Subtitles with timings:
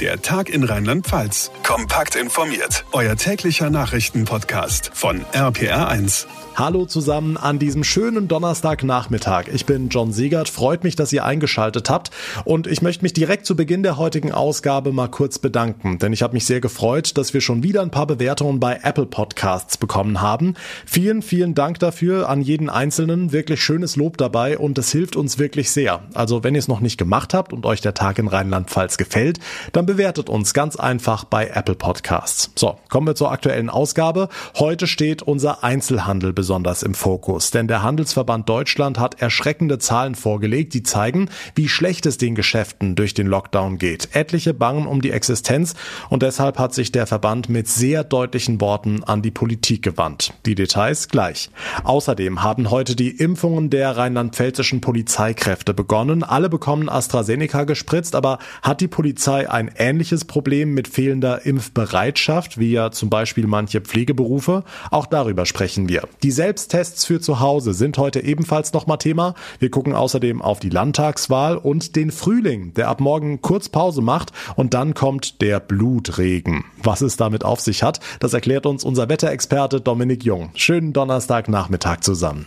[0.00, 1.52] Der Tag in Rheinland-Pfalz.
[1.62, 2.84] Kompakt informiert.
[2.90, 6.26] Euer täglicher Nachrichtenpodcast von RPR1.
[6.56, 9.46] Hallo zusammen an diesem schönen Donnerstagnachmittag.
[9.52, 10.48] Ich bin John Siegert.
[10.48, 12.12] Freut mich, dass ihr eingeschaltet habt.
[12.44, 15.98] Und ich möchte mich direkt zu Beginn der heutigen Ausgabe mal kurz bedanken.
[15.98, 19.06] Denn ich habe mich sehr gefreut, dass wir schon wieder ein paar Bewertungen bei Apple
[19.06, 20.54] Podcasts bekommen haben.
[20.86, 23.32] Vielen, vielen Dank dafür an jeden Einzelnen.
[23.32, 26.04] Wirklich schönes Lob dabei und es hilft uns wirklich sehr.
[26.14, 29.40] Also wenn ihr es noch nicht gemacht habt und euch der Tag in Rheinland-Pfalz gefällt,
[29.72, 32.50] dann bewertet uns ganz einfach bei Apple Podcasts.
[32.54, 34.28] So, kommen wir zur aktuellen Ausgabe.
[34.58, 40.74] Heute steht unser Einzelhandel besonders im Fokus, denn der Handelsverband Deutschland hat erschreckende Zahlen vorgelegt,
[40.74, 44.10] die zeigen, wie schlecht es den Geschäften durch den Lockdown geht.
[44.14, 45.74] Etliche bangen um die Existenz
[46.10, 50.32] und deshalb hat sich der Verband mit sehr deutlichen Worten an die Politik gewandt.
[50.46, 51.50] Die Details gleich.
[51.84, 56.22] Außerdem haben heute die Impfungen der rheinland-pfälzischen Polizeikräfte begonnen.
[56.22, 62.72] Alle bekommen AstraZeneca gespritzt, aber hat die Polizei ein ähnliches Problem mit fehlender Impfbereitschaft, wie
[62.72, 64.64] ja zum Beispiel manche Pflegeberufe?
[64.90, 66.08] Auch darüber sprechen wir.
[66.22, 69.34] Die Selbsttests für zu Hause sind heute ebenfalls nochmal Thema.
[69.58, 74.32] Wir gucken außerdem auf die Landtagswahl und den Frühling, der ab morgen kurz Pause macht
[74.56, 76.64] und dann kommt der Blutregen.
[76.82, 80.50] Was es damit auf sich hat, das erklärt uns unser Wetterexperte Dominik Jung.
[80.54, 82.46] Schönen Donnerstagnachmittag zusammen.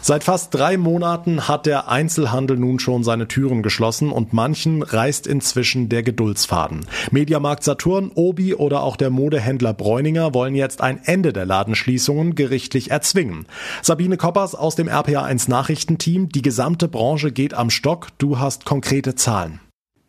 [0.00, 5.26] Seit fast drei Monaten hat der Einzelhandel nun schon seine Türen geschlossen und manchen reißt
[5.26, 6.86] inzwischen der Geduldsfaden.
[7.10, 12.90] Mediamarkt Saturn, Obi oder auch der Modehändler Bräuninger wollen jetzt ein Ende der Ladenschließungen gerichtlich
[12.90, 13.46] erzwingen.
[13.82, 18.08] Sabine Koppers aus dem RPA1 Nachrichtenteam, die gesamte Branche geht am Stock.
[18.18, 19.60] Du hast konkrete Zahlen.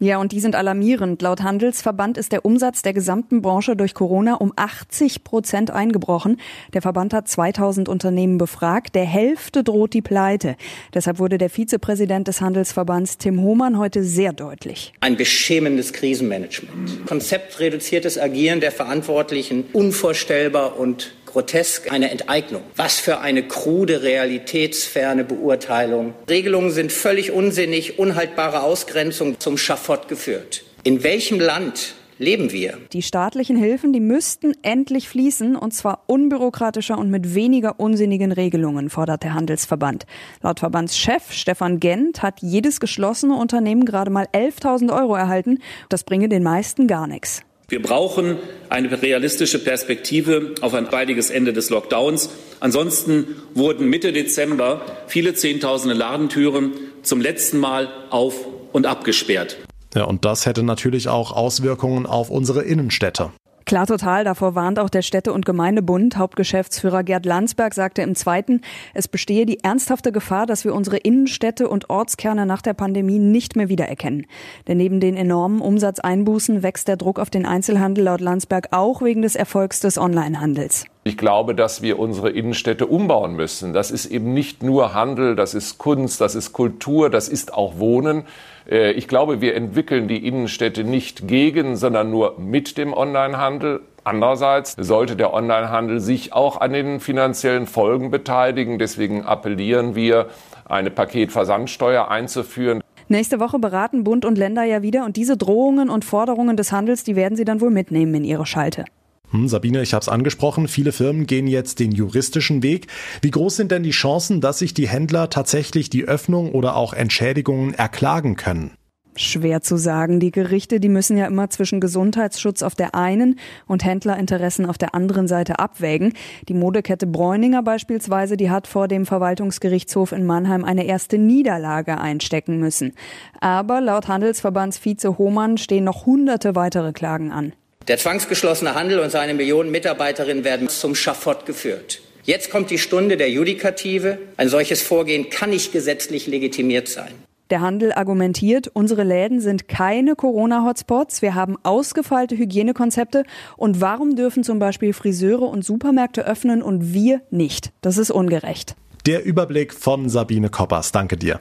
[0.01, 1.21] Ja, und die sind alarmierend.
[1.21, 6.39] Laut Handelsverband ist der Umsatz der gesamten Branche durch Corona um 80 Prozent eingebrochen.
[6.73, 8.95] Der Verband hat 2000 Unternehmen befragt.
[8.95, 10.55] Der Hälfte droht die Pleite.
[10.93, 14.93] Deshalb wurde der Vizepräsident des Handelsverbands Tim Hohmann heute sehr deutlich.
[15.01, 17.05] Ein beschämendes Krisenmanagement.
[17.05, 22.63] Konzeptreduziertes Agieren der Verantwortlichen unvorstellbar und grotesk eine Enteignung.
[22.75, 26.13] Was für eine krude, realitätsferne Beurteilung.
[26.29, 30.63] Regelungen sind völlig unsinnig, unhaltbare Ausgrenzung zum Schafott geführt.
[30.83, 32.77] In welchem Land leben wir.
[32.93, 38.89] Die staatlichen Hilfen, die müssten endlich fließen und zwar unbürokratischer und mit weniger unsinnigen Regelungen,
[38.89, 40.05] fordert der Handelsverband.
[40.41, 45.59] Laut Verbandschef Stefan Gent hat jedes geschlossene Unternehmen gerade mal 11.000 Euro erhalten.
[45.87, 47.41] Das bringe den meisten gar nichts.
[47.69, 48.37] Wir brauchen
[48.69, 52.31] eine realistische Perspektive auf ein baldiges Ende des Lockdowns.
[52.59, 56.71] Ansonsten wurden Mitte Dezember viele Zehntausende Ladentüren
[57.03, 58.33] zum letzten Mal auf
[58.73, 59.57] und abgesperrt.
[59.95, 63.31] Ja, und das hätte natürlich auch Auswirkungen auf unsere Innenstädte.
[63.69, 66.17] Klar total, davor warnt auch der Städte- und Gemeindebund.
[66.17, 68.61] Hauptgeschäftsführer Gerd Landsberg sagte im zweiten,
[68.95, 73.55] es bestehe die ernsthafte Gefahr, dass wir unsere Innenstädte und Ortskerne nach der Pandemie nicht
[73.55, 74.25] mehr wiedererkennen.
[74.67, 79.21] Denn neben den enormen Umsatzeinbußen wächst der Druck auf den Einzelhandel laut Landsberg auch wegen
[79.21, 80.85] des Erfolgs des Onlinehandels.
[81.03, 83.73] Ich glaube, dass wir unsere Innenstädte umbauen müssen.
[83.73, 87.79] Das ist eben nicht nur Handel, das ist Kunst, das ist Kultur, das ist auch
[87.79, 88.25] Wohnen.
[88.69, 93.81] Äh, ich glaube, wir entwickeln die Innenstädte nicht gegen, sondern nur mit dem Onlinehandel.
[94.03, 98.77] Andererseits sollte der Onlinehandel sich auch an den finanziellen Folgen beteiligen.
[98.77, 100.27] Deswegen appellieren wir,
[100.65, 102.81] eine Paketversandsteuer einzuführen.
[103.07, 107.03] Nächste Woche beraten Bund und Länder ja wieder und diese Drohungen und Forderungen des Handels,
[107.03, 108.85] die werden sie dann wohl mitnehmen in ihre Schalte.
[109.31, 112.87] Hm, Sabine, ich habe es angesprochen, viele Firmen gehen jetzt den juristischen Weg.
[113.21, 116.93] Wie groß sind denn die Chancen, dass sich die Händler tatsächlich die Öffnung oder auch
[116.93, 118.71] Entschädigungen erklagen können?
[119.15, 120.19] Schwer zu sagen.
[120.19, 123.37] Die Gerichte, die müssen ja immer zwischen Gesundheitsschutz auf der einen
[123.67, 126.13] und Händlerinteressen auf der anderen Seite abwägen.
[126.47, 132.59] Die Modekette Bräuninger beispielsweise, die hat vor dem Verwaltungsgerichtshof in Mannheim eine erste Niederlage einstecken
[132.59, 132.93] müssen.
[133.41, 137.53] Aber laut Handelsverbandsvize Hohmann stehen noch hunderte weitere Klagen an.
[137.89, 142.01] Der zwangsgeschlossene Handel und seine Millionen Mitarbeiterinnen werden zum Schafott geführt.
[142.23, 144.19] Jetzt kommt die Stunde der Judikative.
[144.37, 147.11] Ein solches Vorgehen kann nicht gesetzlich legitimiert sein.
[147.49, 153.23] Der Handel argumentiert, unsere Läden sind keine Corona-Hotspots, wir haben ausgefeilte Hygienekonzepte
[153.57, 157.71] und warum dürfen zum Beispiel Friseure und Supermärkte öffnen und wir nicht?
[157.81, 158.75] Das ist ungerecht.
[159.07, 160.91] Der Überblick von Sabine Koppers.
[160.91, 161.39] Danke dir.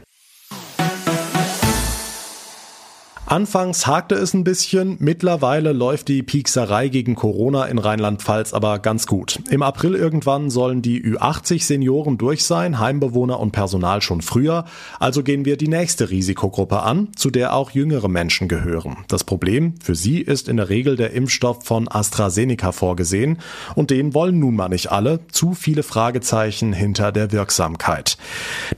[3.28, 9.06] Anfangs hakte es ein bisschen, mittlerweile läuft die Piekserei gegen Corona in Rheinland-Pfalz aber ganz
[9.06, 9.40] gut.
[9.50, 14.64] Im April irgendwann sollen die Ü80-Senioren durch sein, Heimbewohner und Personal schon früher,
[14.98, 18.96] also gehen wir die nächste Risikogruppe an, zu der auch jüngere Menschen gehören.
[19.08, 23.40] Das Problem, für sie ist in der Regel der Impfstoff von AstraZeneca vorgesehen
[23.74, 28.16] und den wollen nun mal nicht alle, zu viele Fragezeichen hinter der Wirksamkeit.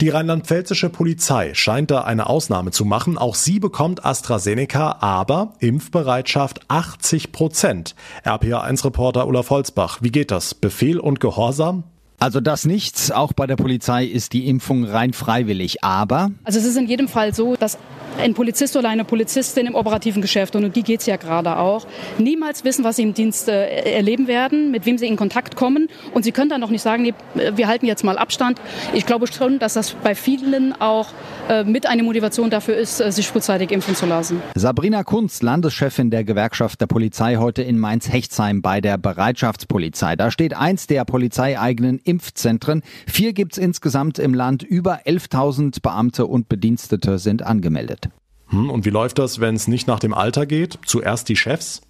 [0.00, 5.52] Die rheinland-pfälzische Polizei scheint da eine Ausnahme zu machen, auch sie bekommt AstraZeneca AstraZeneca, aber
[5.58, 7.94] Impfbereitschaft 80 Prozent.
[8.24, 10.54] RPA1-Reporter Olaf Holzbach, wie geht das?
[10.54, 11.84] Befehl und Gehorsam?
[12.18, 13.10] Also das nichts.
[13.10, 15.84] Auch bei der Polizei ist die Impfung rein freiwillig.
[15.84, 17.76] Aber also es ist in jedem Fall so, dass
[18.20, 21.56] ein Polizist oder eine Polizistin im operativen Geschäft, und um die geht es ja gerade
[21.56, 21.86] auch,
[22.18, 25.88] niemals wissen, was sie im Dienst äh, erleben werden, mit wem sie in Kontakt kommen.
[26.12, 27.14] Und sie können dann noch nicht sagen, nee,
[27.54, 28.60] wir halten jetzt mal Abstand.
[28.94, 31.08] Ich glaube schon, dass das bei vielen auch
[31.48, 34.42] äh, mit eine Motivation dafür ist, äh, sich frühzeitig impfen zu lassen.
[34.54, 40.16] Sabrina Kunz, Landeschefin der Gewerkschaft der Polizei, heute in Mainz-Hechtsheim bei der Bereitschaftspolizei.
[40.16, 42.82] Da steht eins der polizeieigenen Impfzentren.
[43.06, 44.62] Vier gibt es insgesamt im Land.
[44.62, 48.09] Über 11.000 Beamte und Bedienstete sind angemeldet.
[48.50, 50.78] Hm, und wie läuft das, wenn es nicht nach dem Alter geht?
[50.84, 51.82] Zuerst die Chefs?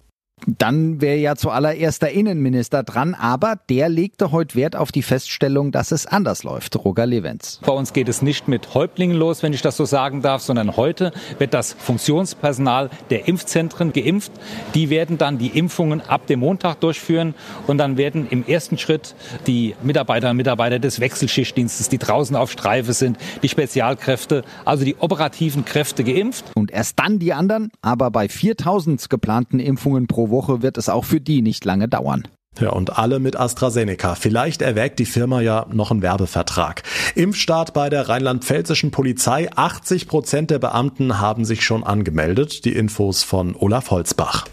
[0.47, 5.71] Dann wäre ja zuallererst der Innenminister dran, aber der legte heute Wert auf die Feststellung,
[5.71, 6.75] dass es anders läuft.
[6.83, 7.59] Roger Levenz.
[7.63, 10.77] Bei uns geht es nicht mit Häuptlingen los, wenn ich das so sagen darf, sondern
[10.77, 14.31] heute wird das Funktionspersonal der Impfzentren geimpft.
[14.73, 17.35] Die werden dann die Impfungen ab dem Montag durchführen
[17.67, 19.15] und dann werden im ersten Schritt
[19.45, 24.95] die Mitarbeiter und Mitarbeiter des Wechselschichtdienstes, die draußen auf Streife sind, die Spezialkräfte, also die
[24.97, 26.45] operativen Kräfte geimpft.
[26.55, 31.05] Und erst dann die anderen, aber bei 4000 geplanten Impfungen pro Woche wird es auch
[31.05, 32.27] für die nicht lange dauern.
[32.59, 34.15] Ja, und alle mit AstraZeneca.
[34.15, 36.83] Vielleicht erwägt die Firma ja noch einen Werbevertrag.
[37.15, 39.49] Impfstart bei der rheinland-pfälzischen Polizei.
[39.55, 42.65] 80 Prozent der Beamten haben sich schon angemeldet.
[42.65, 44.47] Die Infos von Olaf Holzbach.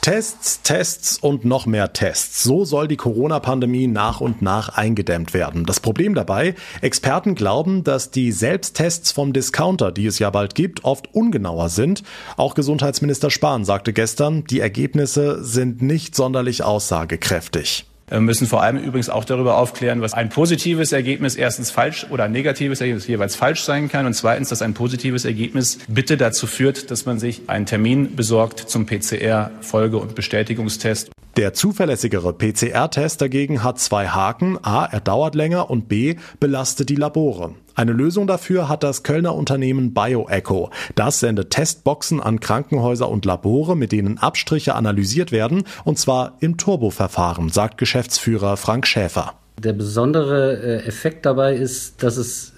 [0.00, 2.42] Tests, Tests und noch mehr Tests.
[2.42, 5.66] So soll die Corona-Pandemie nach und nach eingedämmt werden.
[5.66, 10.84] Das Problem dabei, Experten glauben, dass die Selbsttests vom Discounter, die es ja bald gibt,
[10.84, 12.02] oft ungenauer sind.
[12.38, 17.89] Auch Gesundheitsminister Spahn sagte gestern, die Ergebnisse sind nicht sonderlich aussagekräftig.
[18.10, 22.24] Wir müssen vor allem übrigens auch darüber aufklären, was ein positives Ergebnis erstens falsch oder
[22.24, 26.48] ein negatives Ergebnis jeweils falsch sein kann und zweitens, dass ein positives Ergebnis bitte dazu
[26.48, 31.10] führt, dass man sich einen Termin besorgt zum PCR-Folge- und Bestätigungstest.
[31.36, 34.58] Der zuverlässigere PCR-Test dagegen hat zwei Haken.
[34.62, 37.54] A, er dauert länger und B, belastet die Labore.
[37.76, 40.70] Eine Lösung dafür hat das Kölner Unternehmen BioEcho.
[40.96, 46.56] Das sendet Testboxen an Krankenhäuser und Labore, mit denen Abstriche analysiert werden, und zwar im
[46.56, 49.34] Turboverfahren, sagt Geschäftsführer Frank Schäfer.
[49.62, 52.52] Der besondere äh, Effekt dabei ist, dass es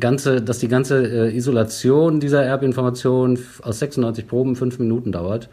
[0.00, 5.48] ganze, dass die ganze äh, Isolation dieser Erbinformation aus 96 Proben fünf Minuten dauert.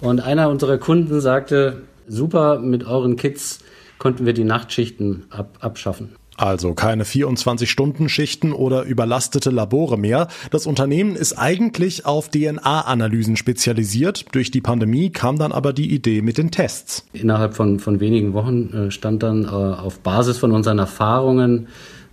[0.00, 3.60] Und einer unserer Kunden sagte, super, mit euren Kits
[3.98, 6.10] konnten wir die Nachtschichten ab, abschaffen.
[6.38, 10.28] Also keine 24-Stunden-Schichten oder überlastete Labore mehr.
[10.52, 14.26] Das Unternehmen ist eigentlich auf DNA-Analysen spezialisiert.
[14.30, 17.04] Durch die Pandemie kam dann aber die Idee mit den Tests.
[17.12, 21.66] Innerhalb von, von wenigen Wochen äh, stand dann äh, auf Basis von unseren Erfahrungen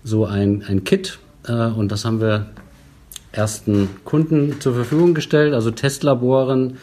[0.03, 1.19] so ein, ein Kit.
[1.47, 2.47] Äh, und das haben wir
[3.31, 6.77] ersten Kunden zur Verfügung gestellt, also Testlaboren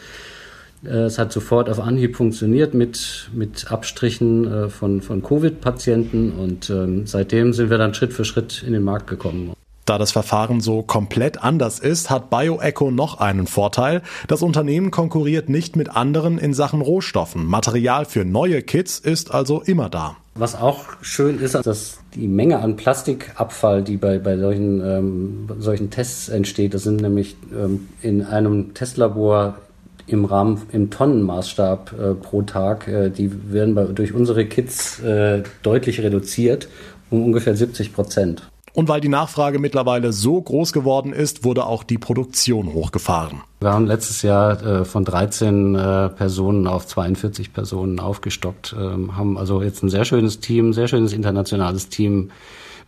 [0.85, 7.07] es hat sofort auf Anhieb funktioniert mit, mit Abstrichen äh, von, von Covid-Patienten und ähm,
[7.07, 9.53] seitdem sind wir dann Schritt für Schritt in den Markt gekommen.
[9.85, 14.01] Da das Verfahren so komplett anders ist, hat BioEcho noch einen Vorteil.
[14.29, 17.45] Das Unternehmen konkurriert nicht mit anderen in Sachen Rohstoffen.
[17.45, 20.15] Material für neue Kits ist also immer da.
[20.35, 25.89] Was auch schön ist, dass die Menge an Plastikabfall, die bei, bei solchen, ähm, solchen
[25.89, 29.57] Tests entsteht, das sind nämlich ähm, in einem Testlabor
[30.07, 35.43] im Rahmen, im Tonnenmaßstab äh, pro Tag, äh, die werden bei, durch unsere Kits äh,
[35.61, 36.67] deutlich reduziert,
[37.09, 38.43] um ungefähr 70 Prozent.
[38.73, 43.41] Und weil die Nachfrage mittlerweile so groß geworden ist, wurde auch die Produktion hochgefahren.
[43.59, 49.37] Wir haben letztes Jahr äh, von 13 äh, Personen auf 42 Personen aufgestockt, ähm, haben
[49.37, 52.31] also jetzt ein sehr schönes Team, sehr schönes internationales Team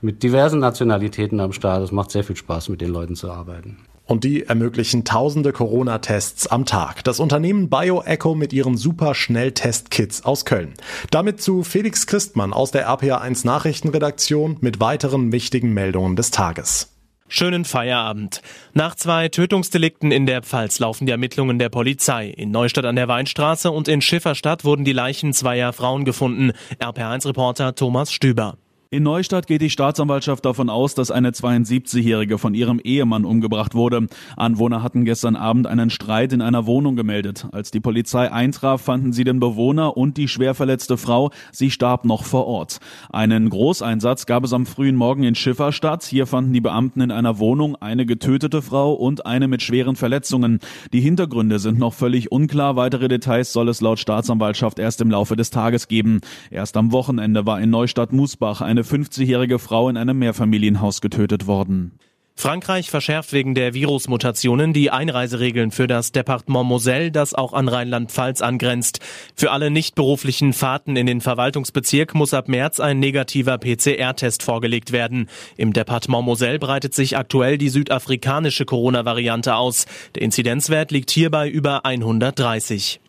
[0.01, 1.83] mit diversen Nationalitäten am Start.
[1.83, 6.47] Es macht sehr viel Spaß, mit den Leuten zu arbeiten und die ermöglichen tausende Corona-Tests
[6.47, 7.03] am Tag.
[7.03, 10.73] Das Unternehmen BioEcho mit ihren Super-Schnelltest-Kits aus Köln.
[11.11, 16.91] Damit zu Felix Christmann aus der RPA1 Nachrichtenredaktion mit weiteren wichtigen Meldungen des Tages.
[17.27, 18.41] Schönen Feierabend.
[18.73, 22.27] Nach zwei Tötungsdelikten in der Pfalz laufen die Ermittlungen der Polizei.
[22.27, 26.51] In Neustadt an der Weinstraße und in Schifferstadt wurden die Leichen zweier Frauen gefunden.
[26.79, 28.57] RPA1-Reporter Thomas Stüber.
[28.91, 34.05] In Neustadt geht die Staatsanwaltschaft davon aus, dass eine 72-Jährige von ihrem Ehemann umgebracht wurde.
[34.37, 37.47] Anwohner hatten gestern Abend einen Streit in einer Wohnung gemeldet.
[37.51, 41.31] Als die Polizei eintraf, fanden sie den Bewohner und die schwer verletzte Frau.
[41.51, 42.77] Sie starb noch vor Ort.
[43.09, 46.03] Einen Großeinsatz gab es am frühen Morgen in Schifferstadt.
[46.03, 50.59] Hier fanden die Beamten in einer Wohnung eine getötete Frau und eine mit schweren Verletzungen.
[50.93, 52.75] Die Hintergründe sind noch völlig unklar.
[52.75, 56.21] Weitere Details soll es laut Staatsanwaltschaft erst im Laufe des Tages geben.
[56.51, 61.97] Erst am Wochenende war in Neustadt-Musbach eine 50-jährige Frau in einem Mehrfamilienhaus getötet worden.
[62.37, 68.41] Frankreich verschärft wegen der Virusmutationen die Einreiseregeln für das Departement Moselle, das auch an Rheinland-Pfalz
[68.41, 68.99] angrenzt.
[69.37, 74.91] Für alle nicht beruflichen Fahrten in den Verwaltungsbezirk muss ab März ein negativer PCR-Test vorgelegt
[74.91, 75.29] werden.
[75.55, 79.85] Im Departement Moselle breitet sich aktuell die südafrikanische Corona-Variante aus.
[80.15, 82.99] Der Inzidenzwert liegt hierbei über 130.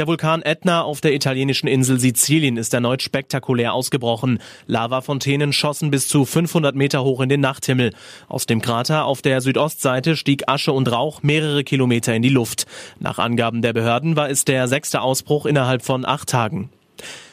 [0.00, 4.38] Der Vulkan Etna auf der italienischen Insel Sizilien ist erneut spektakulär ausgebrochen.
[4.66, 7.92] Lavafontänen schossen bis zu 500 Meter hoch in den Nachthimmel.
[8.26, 12.64] Aus dem Krater auf der Südostseite stieg Asche und Rauch mehrere Kilometer in die Luft.
[12.98, 16.70] Nach Angaben der Behörden war es der sechste Ausbruch innerhalb von acht Tagen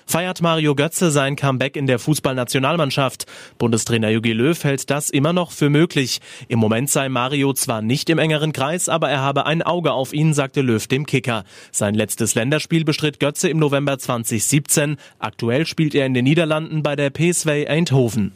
[0.07, 3.25] feiert Mario Götze sein Comeback in der Fußballnationalmannschaft.
[3.59, 6.19] Bundestrainer Jogi Löw hält das immer noch für möglich.
[6.47, 10.13] Im Moment sei Mario zwar nicht im engeren Kreis, aber er habe ein Auge auf
[10.13, 11.43] ihn, sagte Löw dem Kicker.
[11.71, 14.97] Sein letztes Länderspiel bestritt Götze im November 2017.
[15.19, 18.33] Aktuell spielt er in den Niederlanden bei der PSV Eindhoven.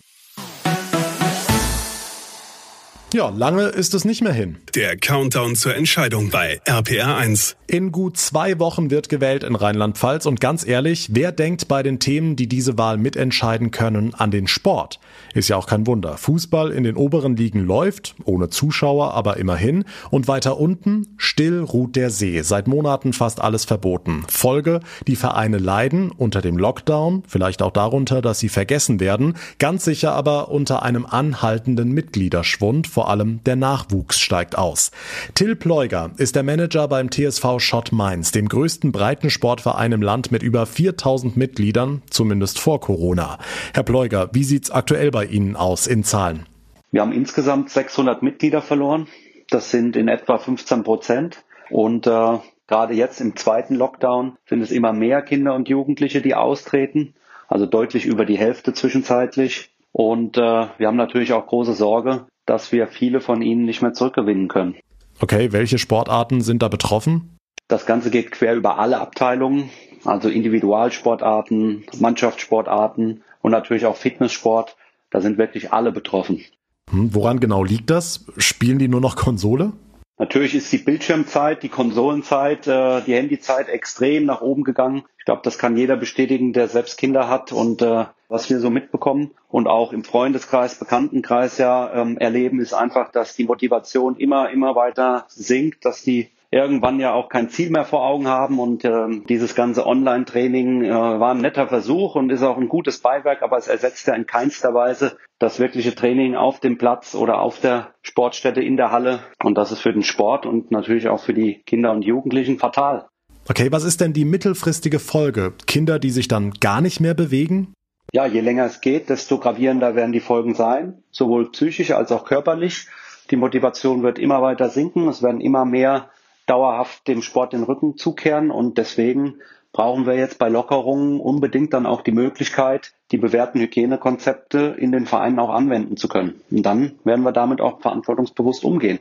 [3.13, 4.55] Ja, lange ist es nicht mehr hin.
[4.73, 7.55] Der Countdown zur Entscheidung bei RPR1.
[7.67, 11.99] In gut zwei Wochen wird gewählt in Rheinland-Pfalz und ganz ehrlich, wer denkt bei den
[11.99, 14.99] Themen, die diese Wahl mitentscheiden können, an den Sport?
[15.33, 16.17] Ist ja auch kein Wunder.
[16.17, 19.83] Fußball in den oberen Ligen läuft, ohne Zuschauer, aber immerhin.
[20.09, 22.41] Und weiter unten, still ruht der See.
[22.41, 24.23] Seit Monaten fast alles verboten.
[24.29, 29.83] Folge, die Vereine leiden unter dem Lockdown, vielleicht auch darunter, dass sie vergessen werden, ganz
[29.85, 34.91] sicher aber unter einem anhaltenden Mitgliederschwund, vor allem der Nachwuchs steigt aus.
[35.35, 40.43] Till Pleuger ist der Manager beim TSV Schott Mainz, dem größten Breitensportverein im Land mit
[40.43, 43.39] über 4000 Mitgliedern, zumindest vor Corona.
[43.73, 46.45] Herr Pleuger, wie sieht's aktuell bei Ihnen aus in Zahlen?
[46.91, 49.07] Wir haben insgesamt 600 Mitglieder verloren.
[49.49, 51.43] Das sind in etwa 15 Prozent.
[51.69, 56.35] Und äh, gerade jetzt im zweiten Lockdown sind es immer mehr Kinder und Jugendliche, die
[56.35, 57.13] austreten.
[57.47, 59.71] Also deutlich über die Hälfte zwischenzeitlich.
[59.93, 63.93] Und äh, wir haben natürlich auch große Sorge, dass wir viele von ihnen nicht mehr
[63.93, 64.75] zurückgewinnen können.
[65.19, 67.37] Okay, welche Sportarten sind da betroffen?
[67.67, 69.69] Das Ganze geht quer über alle Abteilungen,
[70.03, 74.75] also Individualsportarten, Mannschaftssportarten und natürlich auch Fitnesssport.
[75.09, 76.43] Da sind wirklich alle betroffen.
[76.89, 78.25] Hm, woran genau liegt das?
[78.37, 79.73] Spielen die nur noch Konsole?
[80.21, 85.01] Natürlich ist die Bildschirmzeit, die Konsolenzeit, äh, die Handyzeit extrem nach oben gegangen.
[85.17, 88.69] Ich glaube, das kann jeder bestätigen, der selbst Kinder hat und äh, was wir so
[88.69, 94.51] mitbekommen und auch im Freundeskreis, Bekanntenkreis ja ähm, erleben, ist einfach, dass die Motivation immer,
[94.51, 98.83] immer weiter sinkt, dass die irgendwann ja auch kein Ziel mehr vor Augen haben und
[98.83, 103.41] äh, dieses ganze Online-Training äh, war ein netter Versuch und ist auch ein gutes Beiwerk,
[103.41, 107.61] aber es ersetzt ja in keinster Weise das wirkliche Training auf dem Platz oder auf
[107.61, 111.33] der Sportstätte in der Halle und das ist für den Sport und natürlich auch für
[111.33, 113.07] die Kinder und Jugendlichen fatal.
[113.49, 115.53] Okay, was ist denn die mittelfristige Folge?
[115.65, 117.73] Kinder, die sich dann gar nicht mehr bewegen?
[118.13, 122.25] Ja, je länger es geht, desto gravierender werden die Folgen sein, sowohl psychisch als auch
[122.25, 122.87] körperlich.
[123.31, 126.09] Die Motivation wird immer weiter sinken, es werden immer mehr
[126.51, 129.35] dauerhaft dem Sport den Rücken zukehren und deswegen
[129.71, 135.05] brauchen wir jetzt bei Lockerungen unbedingt dann auch die Möglichkeit, die bewährten Hygienekonzepte in den
[135.05, 136.41] Vereinen auch anwenden zu können.
[136.51, 138.99] Und dann werden wir damit auch verantwortungsbewusst umgehen.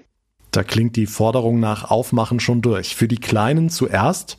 [0.52, 2.94] Da klingt die Forderung nach Aufmachen schon durch.
[2.94, 4.38] Für die Kleinen zuerst?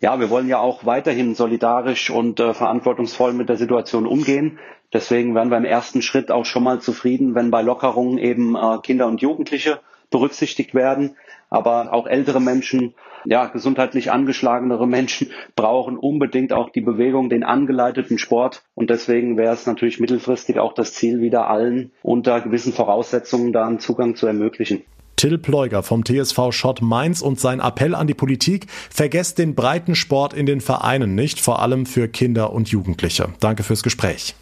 [0.00, 4.58] Ja, wir wollen ja auch weiterhin solidarisch und äh, verantwortungsvoll mit der Situation umgehen.
[4.92, 8.78] Deswegen wären wir im ersten Schritt auch schon mal zufrieden, wenn bei Lockerungen eben äh,
[8.82, 9.80] Kinder und Jugendliche
[10.10, 11.16] berücksichtigt werden
[11.54, 12.94] aber auch ältere Menschen,
[13.24, 18.62] ja, gesundheitlich angeschlagenere Menschen brauchen unbedingt auch die Bewegung, den angeleiteten Sport.
[18.74, 23.66] Und deswegen wäre es natürlich mittelfristig auch das Ziel, wieder allen unter gewissen Voraussetzungen da
[23.66, 24.82] einen Zugang zu ermöglichen.
[25.16, 29.94] Till Pleuger vom TSV Schott Mainz und sein Appell an die Politik, vergesst den breiten
[29.94, 33.28] Sport in den Vereinen nicht, vor allem für Kinder und Jugendliche.
[33.38, 34.34] Danke fürs Gespräch.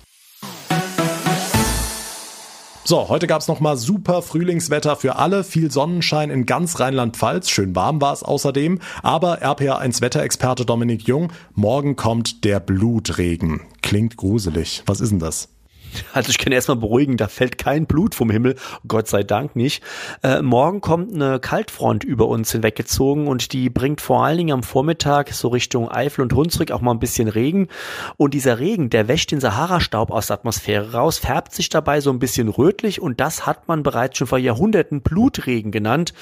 [2.84, 7.76] So, heute gab's noch mal super Frühlingswetter für alle, viel Sonnenschein in ganz Rheinland-Pfalz, schön
[7.76, 13.60] warm war es außerdem, aber RPA1 Wetterexperte Dominik Jung, morgen kommt der Blutregen.
[13.82, 14.82] Klingt gruselig.
[14.86, 15.48] Was ist denn das?
[16.12, 18.56] Also ich kann erstmal beruhigen, da fällt kein Blut vom Himmel,
[18.86, 19.82] Gott sei Dank nicht.
[20.22, 24.62] Äh, morgen kommt eine Kaltfront über uns hinweggezogen und die bringt vor allen Dingen am
[24.62, 27.68] Vormittag so Richtung Eifel und Hunsrück auch mal ein bisschen Regen.
[28.16, 32.10] Und dieser Regen, der wäscht den Sahara-Staub aus der Atmosphäre raus, färbt sich dabei so
[32.10, 36.12] ein bisschen rötlich und das hat man bereits schon vor Jahrhunderten Blutregen genannt.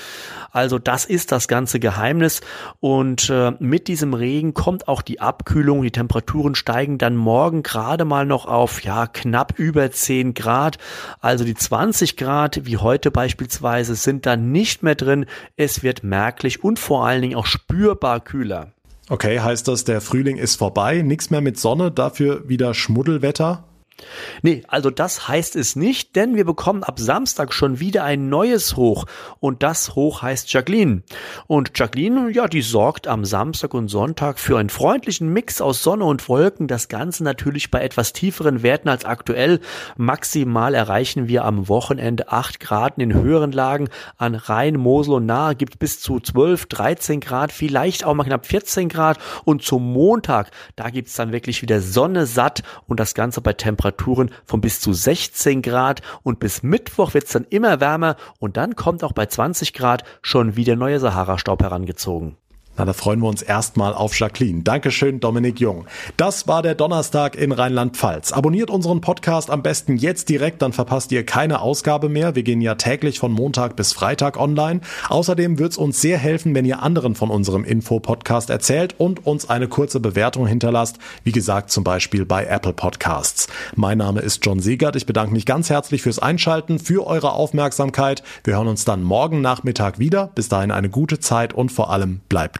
[0.53, 2.41] Also das ist das ganze Geheimnis
[2.81, 8.05] und äh, mit diesem Regen kommt auch die Abkühlung, die Temperaturen steigen dann morgen gerade
[8.05, 10.79] mal noch auf ja knapp über 10 Grad.
[11.21, 15.27] Also die 20 Grad wie heute beispielsweise sind dann nicht mehr drin.
[15.57, 18.73] Es wird merklich und vor allen Dingen auch spürbar kühler.
[19.09, 23.65] Okay, heißt das, der Frühling ist vorbei, nichts mehr mit Sonne, dafür wieder Schmuddelwetter?
[24.43, 28.77] Nee, also das heißt es nicht, denn wir bekommen ab Samstag schon wieder ein neues
[28.77, 29.07] Hoch
[29.39, 31.03] und das Hoch heißt Jacqueline.
[31.47, 36.05] Und Jacqueline, ja, die sorgt am Samstag und Sonntag für einen freundlichen Mix aus Sonne
[36.05, 39.61] und Wolken, das Ganze natürlich bei etwas tieferen Werten als aktuell.
[39.97, 43.89] Maximal erreichen wir am Wochenende 8 Grad in höheren Lagen.
[44.17, 48.47] An Rhein, Mosel und Nahe gibt bis zu 12, 13 Grad, vielleicht auch mal knapp
[48.47, 53.41] 14 Grad und zum Montag, da gibt's dann wirklich wieder Sonne satt und das Ganze
[53.41, 57.81] bei Temperaturen Temperaturen von bis zu 16 Grad und bis Mittwoch wird es dann immer
[57.81, 62.37] wärmer und dann kommt auch bei 20 Grad schon wieder neuer Sahara-Staub herangezogen.
[62.77, 64.63] Na, da freuen wir uns erstmal auf Jacqueline.
[64.63, 65.87] Dankeschön, Dominik Jung.
[66.17, 68.33] Das war der Donnerstag in Rheinland-Pfalz.
[68.33, 72.37] Abonniert unseren Podcast am besten jetzt direkt, dann verpasst ihr keine Ausgabe mehr.
[72.37, 74.81] Wir gehen ja täglich von Montag bis Freitag online.
[75.09, 79.51] Außerdem wird es uns sehr helfen, wenn ihr anderen von unserem Info-Podcast erzählt und uns
[79.51, 80.99] eine kurze Bewertung hinterlasst.
[81.25, 83.49] Wie gesagt, zum Beispiel bei Apple Podcasts.
[83.75, 84.95] Mein Name ist John Siegert.
[84.95, 88.23] Ich bedanke mich ganz herzlich fürs Einschalten, für eure Aufmerksamkeit.
[88.45, 90.29] Wir hören uns dann morgen Nachmittag wieder.
[90.35, 92.60] Bis dahin eine gute Zeit und vor allem bleibt